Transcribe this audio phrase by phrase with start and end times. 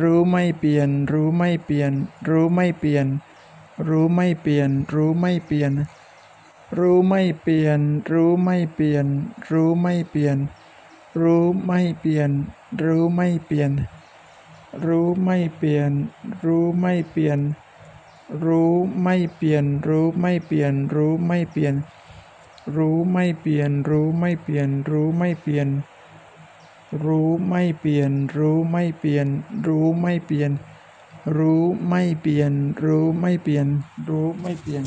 [0.00, 1.92] รู้ไม่เปลี่ยน รู้ไม่เปลี่ยน
[2.28, 3.06] รู้ไม่เปลี่ยน
[3.88, 5.72] รู้ไม่เปลี่ยน รู้ไม่เปลี่ยน
[6.78, 9.06] รู้ไม่เปลี่ยน รู้ไม่เปลี่ยน
[9.50, 10.38] รู้ไม่เปลี่ยน
[11.22, 12.30] รู้ไม่เปลี่ยน
[12.84, 13.86] รู้ไม่เปลี่ยน
[14.84, 15.90] รู้ไม่เปลี่ยน
[16.44, 17.40] รู้ไม่เปลี่ยน
[18.44, 21.74] รู้ไม่เปลี่ยน รู้ไม่เปลี่ยน รู้ไม่เปลี่ยน
[22.76, 25.68] รู้ไม่เปลี่ยน รู้ไม่เปลี่ยน รู้ไม่เปลี่ยน
[27.04, 29.26] รู้ไม่เปลี่ยน รู้ไม่เปลี่ยน
[29.66, 30.50] รู้ไม่เปลี่ยน
[31.36, 32.52] รู้ไม่เปลี่ยน
[32.84, 33.66] รู้ไม่เปลี่ยน
[34.08, 34.84] รู้ไม่เปลี่ยน